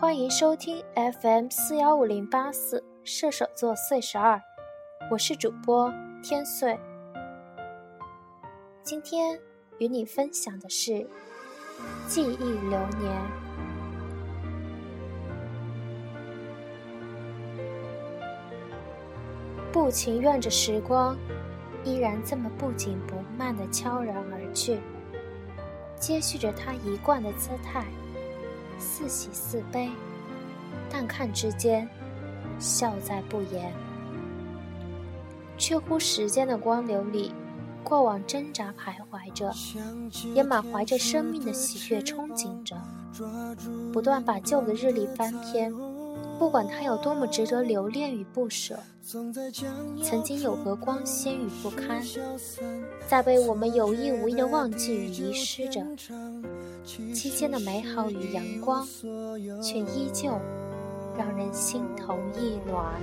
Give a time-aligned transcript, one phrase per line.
[0.00, 0.82] 欢迎收听
[1.20, 4.40] FM 四幺五零八四射手座碎十二，
[5.10, 5.92] 我是主播
[6.22, 6.80] 天岁。
[8.82, 9.38] 今天
[9.76, 11.06] 与你分享的是
[12.08, 13.22] 记忆流年。
[19.70, 21.14] 不情愿着时光，
[21.84, 24.80] 依然这么不紧不慢的悄然而去，
[25.96, 27.84] 接续着他一贯的姿态。
[28.80, 29.90] 似喜似悲，
[30.90, 31.88] 但看之间，
[32.58, 33.72] 笑在不言，
[35.58, 37.32] 却乎时间的光流里，
[37.84, 39.52] 过往挣扎徘徊着，
[40.34, 42.76] 也满怀着生命的喜悦憧憬着，
[43.92, 45.72] 不断把旧的日历翻篇，
[46.40, 48.74] 不管它有多么值得留恋与不舍，
[49.06, 49.30] 曾
[50.24, 52.02] 经有何光鲜与不堪，
[53.06, 55.84] 在被我们有意无意的忘记与遗失着。
[57.12, 58.88] 期间的美好与阳光，
[59.62, 60.30] 却依旧
[61.14, 62.94] 让人心头一暖。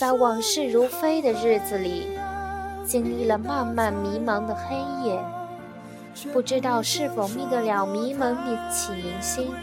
[0.00, 2.08] 在往事如飞的日子里，
[2.84, 4.74] 经历了漫漫迷茫的黑
[5.06, 5.24] 夜，
[6.32, 9.54] 不知道是否觅得了迷蒙的启明星，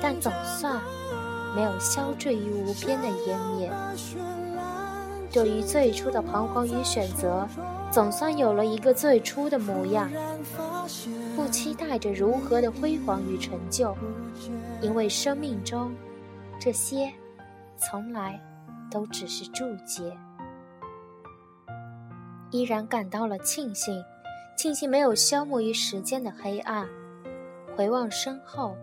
[0.00, 0.80] 但总算
[1.54, 3.70] 没有消坠于无边的湮灭。
[5.32, 7.46] 对于最初的彷徨与选择，
[7.90, 10.10] 总算有了一个最初的模样。
[11.36, 13.96] 不期待着如何的辉煌与成就，
[14.80, 15.92] 因为生命中
[16.60, 17.10] 这些
[17.76, 18.38] 从来
[18.90, 20.12] 都只是注解。
[22.50, 24.02] 依然感到了庆幸，
[24.56, 26.88] 庆幸没有消磨于时间的黑暗。
[27.76, 28.76] 回望身后，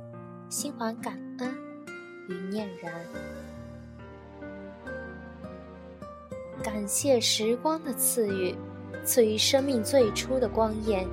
[0.49, 1.53] 心怀感恩
[2.29, 2.93] 与念然。
[6.63, 8.55] 感谢时光的赐予，
[9.03, 11.05] 赐予生命最初的光焰。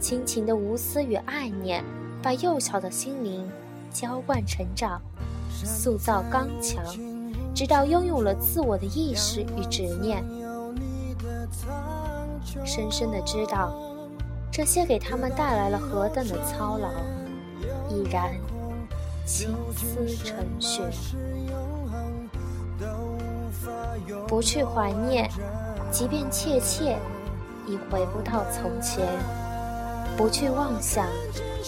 [0.00, 1.84] 亲情的无私与爱念，
[2.20, 3.48] 把幼小的心灵
[3.92, 5.00] 浇灌成长，
[5.48, 6.84] 塑造刚强，
[7.54, 10.24] 直到拥有了自我的意识与执念。
[12.64, 13.72] 深深的知道，
[14.50, 16.88] 这些给他们带来了何等的操劳，
[17.88, 18.34] 已然
[19.24, 20.82] 青丝成雪。
[24.26, 25.30] 不去怀念，
[25.90, 26.98] 即便切切，
[27.66, 29.06] 已回不到从前。
[30.16, 31.06] 不去妄想，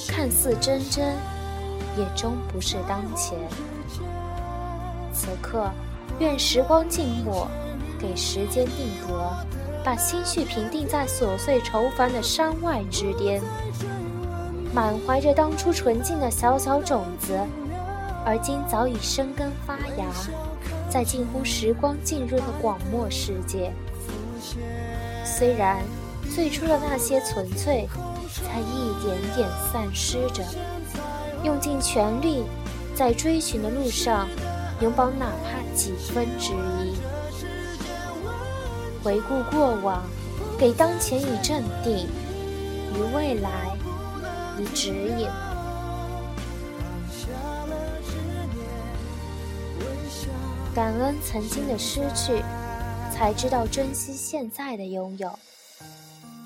[0.09, 1.15] 看似真真，
[1.97, 3.39] 也终不是当前。
[5.13, 5.71] 此刻，
[6.19, 7.47] 愿时光静默，
[8.01, 9.31] 给时间定格，
[9.85, 13.41] 把心绪平定在琐碎愁烦的山外之巅。
[14.75, 17.39] 满怀着当初纯净的小小种子，
[18.27, 20.07] 而今早已生根发芽，
[20.91, 23.73] 在近乎时光浸润的广漠世界。
[25.25, 25.83] 虽然
[26.35, 27.89] 最初的那些纯粹。
[28.35, 30.43] 才一点点散失着，
[31.45, 32.43] 用尽全力，
[32.93, 34.29] 在追寻的路上，
[34.81, 36.97] 拥抱哪怕几分之一。
[39.05, 40.03] 回顾过往，
[40.59, 42.09] 给当前以镇定，
[42.93, 43.71] 于未来
[44.59, 45.29] 以指引。
[50.75, 52.43] 感恩曾经的失去，
[53.13, 55.31] 才知道珍惜现在的拥有。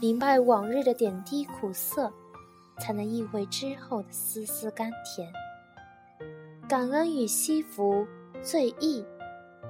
[0.00, 2.12] 明白往日的点滴苦涩，
[2.78, 5.32] 才能意会之后的丝丝甘甜。
[6.68, 8.06] 感恩与惜福，
[8.42, 9.02] 最易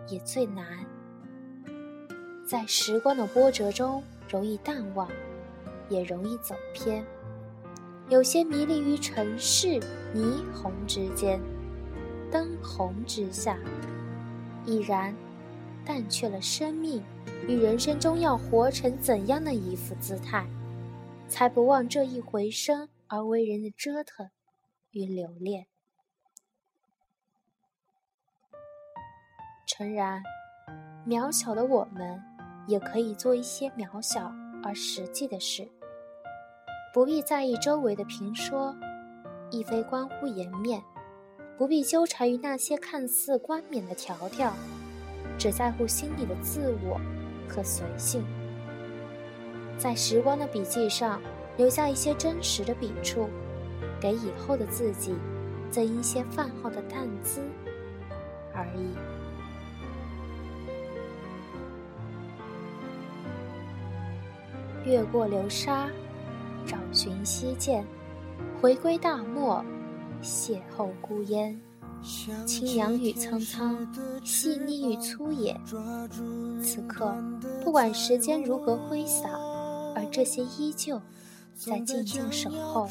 [0.09, 0.66] 也最难。
[2.44, 5.09] 在时光的波折中，容易淡忘，
[5.88, 7.04] 也容易走偏。
[8.09, 9.79] 有些迷离于尘世
[10.15, 11.39] 霓虹之间，
[12.31, 13.59] 灯红之下，
[14.65, 15.15] 已然
[15.85, 17.03] 淡却了生命。
[17.47, 20.47] 与人生中要活成怎样的一副姿态，
[21.29, 24.29] 才不忘这一回生而为人的折腾
[24.91, 25.67] 与留恋？
[29.67, 30.23] 诚然，
[31.07, 32.23] 渺小的我们
[32.67, 34.33] 也可以做一些渺小
[34.63, 35.69] 而实际的事，
[36.93, 38.75] 不必在意周围的评说，
[39.51, 40.83] 亦非关乎颜面，
[41.57, 44.53] 不必纠缠于那些看似冠冕的条条，
[45.39, 47.01] 只在乎心里的自我。
[47.51, 48.23] 和随性，
[49.79, 51.19] 在时光的笔记上
[51.57, 53.27] 留下一些真实的笔触，
[53.99, 55.15] 给以后的自己
[55.71, 57.41] 增一些饭后的淡姿
[58.53, 58.95] 而已。
[64.85, 65.89] 越过流沙，
[66.68, 67.82] 找寻西涧，
[68.60, 69.65] 回归大漠，
[70.22, 71.59] 邂逅孤烟。
[72.47, 73.74] 清扬与苍苍，
[74.22, 75.59] 细腻与粗野。
[76.62, 77.12] 此刻，
[77.65, 79.30] 不管时间如何挥洒，
[79.97, 81.00] 而这些依旧
[81.54, 82.86] 在静静守候。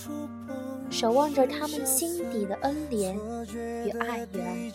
[0.89, 3.13] 守望着他们心底的恩怜
[3.85, 4.71] 与爱缘，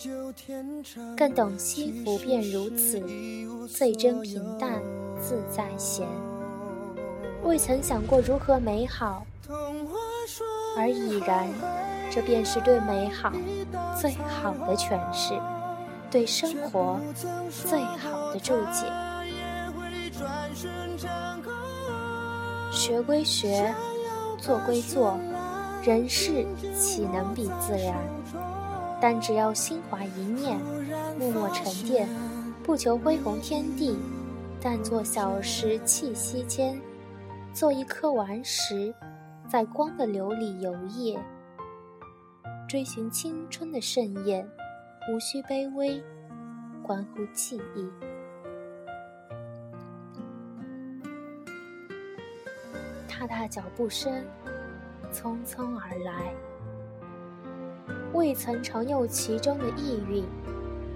[1.16, 3.02] 更懂惜福便如此，
[3.66, 4.82] 最真平淡
[5.20, 6.06] 自在闲。
[7.44, 9.26] 未曾想过如何美好，
[10.76, 11.48] 而已然，
[12.10, 13.32] 这便是对美好
[14.00, 15.34] 最好的诠释，
[16.10, 16.98] 对生活
[17.50, 18.86] 最好的注解。
[22.70, 23.74] 学归学，
[24.38, 25.18] 做归做。
[25.82, 26.46] 人事
[26.78, 27.96] 岂能比自然？
[29.00, 30.56] 但只要心怀一念，
[31.18, 32.08] 默默沉淀，
[32.62, 33.98] 不求恢宏天地，
[34.60, 36.80] 但做小石气息间，
[37.52, 38.94] 做一颗顽石，
[39.46, 41.18] 在光的流里游曳，
[42.66, 44.48] 追寻青春的盛宴，
[45.10, 46.02] 无需卑微，
[46.82, 47.88] 关乎记忆。
[53.08, 54.24] 踏踏脚步声。
[55.12, 56.32] 匆匆而来，
[58.14, 60.24] 未曾尝有其中的意蕴，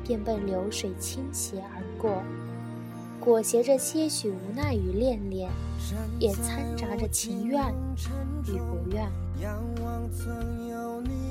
[0.02, 2.22] 便被流水倾斜而过，
[3.20, 5.50] 裹挟着些许无奈与恋恋，
[6.18, 7.62] 也掺杂着情愿
[8.46, 9.08] 与不愿。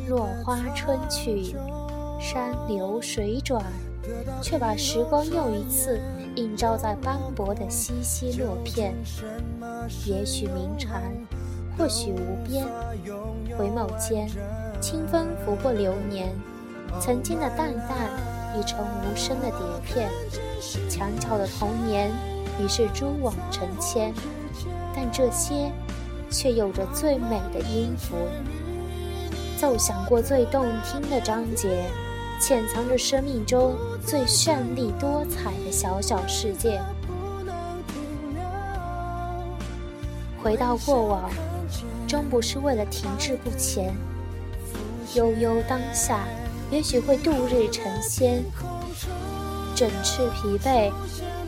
[0.08, 1.56] 落花春去，
[2.20, 3.64] 山流水转，
[4.42, 6.00] 却把时光又一次
[6.36, 8.94] 映照在斑驳的稀稀落片。
[10.06, 11.02] 也许鸣蝉。
[11.78, 12.66] 或许无边，
[13.58, 14.30] 回眸间，
[14.80, 16.34] 清风拂过流年，
[17.02, 18.10] 曾经的淡淡
[18.58, 20.10] 已成无声的碟片。
[20.90, 22.12] 墙角的童年
[22.60, 24.14] 已是蛛网成千，
[24.96, 25.72] 但这些
[26.30, 28.16] 却有着最美的音符，
[29.58, 31.86] 奏响过最动听的章节，
[32.42, 33.76] 潜藏着生命中
[34.06, 36.82] 最绚丽多彩的小小世界。
[40.42, 41.30] 回到过往。
[42.08, 43.92] 终不是为了停滞不前，
[45.16, 46.20] 悠悠当下，
[46.72, 48.44] 也许会度日成仙。
[49.76, 50.92] 整翅疲惫，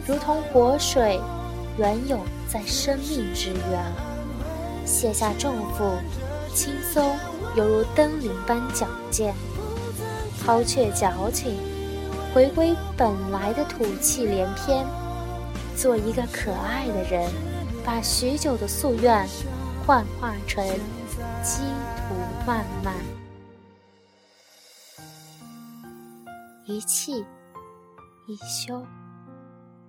[0.05, 1.19] 如同活水，
[1.77, 3.83] 原涌在生命之源。
[4.85, 5.97] 卸下重负，
[6.53, 7.15] 轻松
[7.55, 9.33] 犹如登临般矫健。
[10.45, 11.57] 抛却矫情，
[12.33, 14.85] 回归本来的吐气连篇。
[15.75, 17.29] 做一个可爱的人，
[17.85, 19.27] 把许久的夙愿。
[19.85, 20.61] 幻化成
[21.41, 21.61] 积
[21.95, 22.15] 土
[22.45, 22.93] 漫漫，
[26.69, 27.25] 一气
[28.25, 28.85] 一休，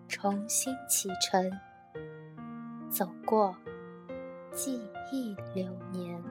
[0.07, 1.51] 重新启程，
[2.89, 3.53] 走过
[4.53, 4.81] 记
[5.11, 6.23] 忆流年。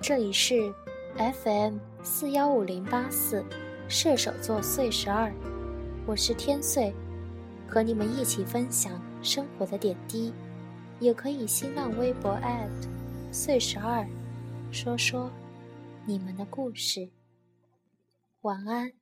[0.00, 0.72] 这里是
[1.44, 3.44] FM 四幺五零八四
[3.90, 5.30] 射手座岁十二，
[6.06, 6.94] 我是天岁。
[7.68, 10.32] 和你们一起分享生活的点滴，
[10.98, 12.40] 也可以新浪微博
[13.30, 14.08] 岁十二，
[14.72, 15.30] 说说
[16.08, 17.10] 你们的故事。
[18.40, 18.94] 晚安，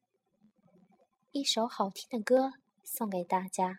[1.30, 3.78] 一首好听的歌送给大家。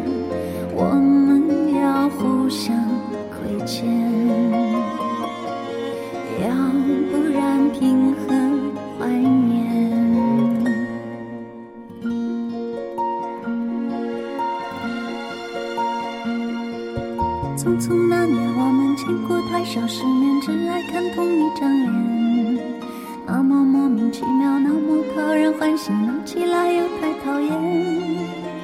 [25.71, 27.49] 讨人欢喜，闹起来又太讨厌。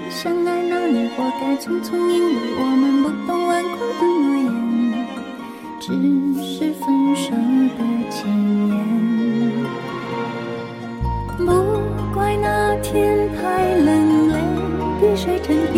[0.10, 4.52] 相爱那年，活该匆匆，因为我们不懂顽固的诺言，
[5.80, 5.88] 只
[6.44, 7.32] 是分手
[7.78, 8.28] 的前
[8.68, 8.76] 言。
[11.38, 11.44] 不
[12.14, 14.34] 怪那天太冷，泪
[15.00, 15.78] 滴水成冰。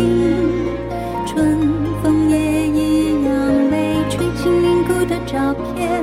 [1.26, 1.56] 春
[2.02, 3.30] 风也一样
[3.70, 6.02] 没吹进凝固的照片，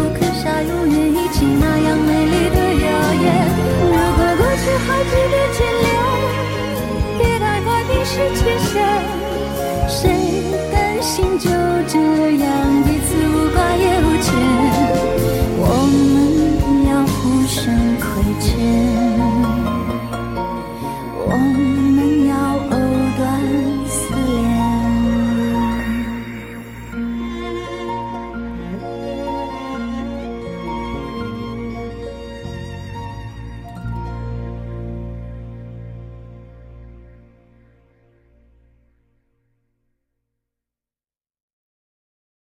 [8.35, 8.43] 去
[8.79, 9.20] 还